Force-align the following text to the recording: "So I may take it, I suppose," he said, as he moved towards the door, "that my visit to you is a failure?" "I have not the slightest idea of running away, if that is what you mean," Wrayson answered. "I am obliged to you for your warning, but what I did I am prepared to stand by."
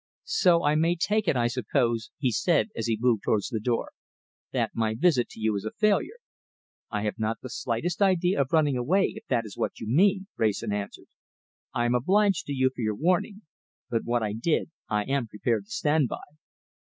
"So 0.25 0.63
I 0.63 0.73
may 0.73 0.95
take 0.95 1.27
it, 1.27 1.35
I 1.35 1.45
suppose," 1.45 2.09
he 2.17 2.31
said, 2.31 2.69
as 2.75 2.87
he 2.87 2.97
moved 2.99 3.21
towards 3.21 3.49
the 3.49 3.59
door, 3.59 3.91
"that 4.51 4.71
my 4.73 4.95
visit 4.95 5.29
to 5.29 5.39
you 5.39 5.55
is 5.55 5.63
a 5.63 5.69
failure?" 5.77 6.17
"I 6.89 7.03
have 7.03 7.19
not 7.19 7.37
the 7.43 7.51
slightest 7.51 8.01
idea 8.01 8.41
of 8.41 8.51
running 8.51 8.75
away, 8.75 9.13
if 9.15 9.27
that 9.27 9.45
is 9.45 9.55
what 9.57 9.79
you 9.79 9.85
mean," 9.85 10.25
Wrayson 10.37 10.73
answered. 10.73 11.09
"I 11.71 11.85
am 11.85 11.93
obliged 11.93 12.47
to 12.47 12.53
you 12.53 12.71
for 12.73 12.81
your 12.81 12.95
warning, 12.95 13.43
but 13.91 14.01
what 14.03 14.23
I 14.23 14.33
did 14.33 14.71
I 14.89 15.03
am 15.03 15.27
prepared 15.27 15.65
to 15.65 15.71
stand 15.71 16.07
by." 16.07 16.17